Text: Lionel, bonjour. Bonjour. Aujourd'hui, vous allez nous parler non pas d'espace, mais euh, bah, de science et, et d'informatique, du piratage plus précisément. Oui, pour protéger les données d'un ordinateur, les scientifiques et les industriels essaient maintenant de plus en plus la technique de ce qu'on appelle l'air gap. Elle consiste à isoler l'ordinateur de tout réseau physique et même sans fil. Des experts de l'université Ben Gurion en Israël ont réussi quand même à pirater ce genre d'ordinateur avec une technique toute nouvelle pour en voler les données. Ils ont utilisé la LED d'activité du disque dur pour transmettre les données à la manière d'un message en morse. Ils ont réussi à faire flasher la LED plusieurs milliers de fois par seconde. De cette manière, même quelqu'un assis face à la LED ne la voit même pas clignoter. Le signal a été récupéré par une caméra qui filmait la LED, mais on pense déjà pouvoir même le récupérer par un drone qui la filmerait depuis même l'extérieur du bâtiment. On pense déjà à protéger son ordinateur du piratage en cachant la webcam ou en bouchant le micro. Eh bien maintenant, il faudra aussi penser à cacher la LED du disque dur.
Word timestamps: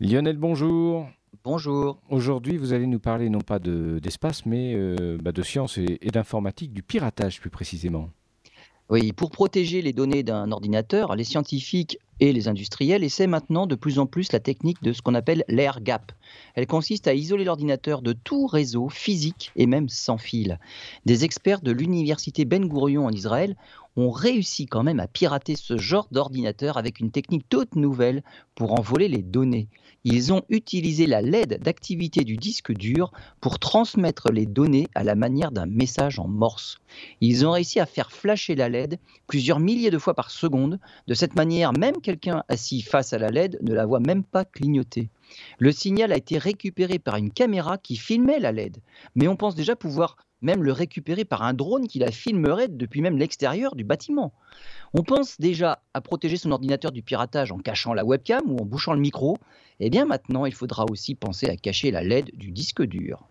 Lionel, 0.00 0.38
bonjour. 0.38 1.06
Bonjour. 1.44 1.98
Aujourd'hui, 2.08 2.56
vous 2.56 2.72
allez 2.72 2.86
nous 2.86 2.98
parler 2.98 3.28
non 3.28 3.42
pas 3.42 3.58
d'espace, 3.58 4.46
mais 4.46 4.72
euh, 4.74 5.18
bah, 5.22 5.30
de 5.30 5.42
science 5.42 5.76
et, 5.76 5.98
et 6.00 6.10
d'informatique, 6.10 6.72
du 6.72 6.82
piratage 6.82 7.38
plus 7.38 7.50
précisément. 7.50 8.08
Oui, 8.88 9.12
pour 9.12 9.30
protéger 9.30 9.82
les 9.82 9.92
données 9.92 10.22
d'un 10.22 10.52
ordinateur, 10.52 11.14
les 11.16 11.24
scientifiques 11.24 11.98
et 12.20 12.32
les 12.32 12.48
industriels 12.48 13.02
essaient 13.02 13.26
maintenant 13.26 13.66
de 13.66 13.74
plus 13.74 13.98
en 13.98 14.06
plus 14.06 14.32
la 14.32 14.40
technique 14.40 14.82
de 14.82 14.92
ce 14.92 15.02
qu'on 15.02 15.14
appelle 15.14 15.44
l'air 15.48 15.80
gap. 15.80 16.12
Elle 16.54 16.66
consiste 16.66 17.08
à 17.08 17.14
isoler 17.14 17.44
l'ordinateur 17.44 18.02
de 18.02 18.12
tout 18.12 18.46
réseau 18.46 18.88
physique 18.88 19.50
et 19.56 19.66
même 19.66 19.88
sans 19.88 20.18
fil. 20.18 20.58
Des 21.06 21.24
experts 21.24 21.60
de 21.60 21.72
l'université 21.72 22.44
Ben 22.44 22.66
Gurion 22.66 23.06
en 23.06 23.10
Israël 23.10 23.56
ont 23.96 24.10
réussi 24.10 24.66
quand 24.66 24.82
même 24.82 25.00
à 25.00 25.08
pirater 25.08 25.56
ce 25.56 25.76
genre 25.76 26.08
d'ordinateur 26.12 26.76
avec 26.76 27.00
une 27.00 27.10
technique 27.10 27.48
toute 27.48 27.74
nouvelle 27.74 28.22
pour 28.54 28.78
en 28.78 28.82
voler 28.82 29.08
les 29.08 29.22
données. 29.22 29.68
Ils 30.04 30.32
ont 30.32 30.42
utilisé 30.48 31.06
la 31.06 31.20
LED 31.20 31.60
d'activité 31.62 32.24
du 32.24 32.36
disque 32.36 32.72
dur 32.72 33.12
pour 33.40 33.58
transmettre 33.58 34.32
les 34.32 34.46
données 34.46 34.88
à 34.94 35.04
la 35.04 35.14
manière 35.14 35.50
d'un 35.50 35.66
message 35.66 36.18
en 36.18 36.26
morse. 36.26 36.78
Ils 37.20 37.46
ont 37.46 37.50
réussi 37.50 37.80
à 37.80 37.86
faire 37.86 38.10
flasher 38.10 38.54
la 38.54 38.70
LED 38.70 38.98
plusieurs 39.26 39.60
milliers 39.60 39.90
de 39.90 39.98
fois 39.98 40.14
par 40.14 40.30
seconde. 40.30 40.78
De 41.06 41.14
cette 41.14 41.36
manière, 41.36 41.72
même 41.72 42.00
quelqu'un 42.10 42.42
assis 42.48 42.82
face 42.82 43.12
à 43.12 43.18
la 43.18 43.28
LED 43.28 43.58
ne 43.62 43.72
la 43.72 43.86
voit 43.86 44.00
même 44.00 44.24
pas 44.24 44.44
clignoter. 44.44 45.10
Le 45.60 45.70
signal 45.70 46.12
a 46.12 46.16
été 46.16 46.38
récupéré 46.38 46.98
par 46.98 47.14
une 47.14 47.30
caméra 47.30 47.78
qui 47.78 47.94
filmait 47.94 48.40
la 48.40 48.50
LED, 48.50 48.78
mais 49.14 49.28
on 49.28 49.36
pense 49.36 49.54
déjà 49.54 49.76
pouvoir 49.76 50.16
même 50.42 50.64
le 50.64 50.72
récupérer 50.72 51.24
par 51.24 51.42
un 51.42 51.54
drone 51.54 51.86
qui 51.86 52.00
la 52.00 52.10
filmerait 52.10 52.66
depuis 52.66 53.00
même 53.00 53.16
l'extérieur 53.16 53.76
du 53.76 53.84
bâtiment. 53.84 54.32
On 54.92 55.04
pense 55.04 55.38
déjà 55.38 55.84
à 55.94 56.00
protéger 56.00 56.36
son 56.36 56.50
ordinateur 56.50 56.90
du 56.90 57.04
piratage 57.04 57.52
en 57.52 57.58
cachant 57.58 57.94
la 57.94 58.04
webcam 58.04 58.42
ou 58.50 58.56
en 58.60 58.64
bouchant 58.64 58.94
le 58.94 59.00
micro. 59.00 59.38
Eh 59.78 59.88
bien 59.88 60.04
maintenant, 60.04 60.46
il 60.46 60.54
faudra 60.54 60.86
aussi 60.90 61.14
penser 61.14 61.46
à 61.46 61.56
cacher 61.56 61.92
la 61.92 62.02
LED 62.02 62.32
du 62.34 62.50
disque 62.50 62.82
dur. 62.82 63.24